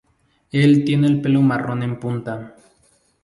Él 0.51 0.83
tiene 0.83 1.05
el 1.05 1.21
pelo 1.21 1.43
marrón 1.43 1.83
en 1.83 1.99
punta. 1.99 2.55